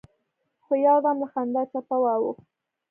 [0.63, 2.43] خو يودم له خندا چپه واوښت.